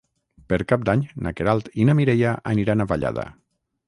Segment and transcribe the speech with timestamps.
[0.51, 3.27] Per Cap d'Any na Queralt i na Mireia aniran a Vallada.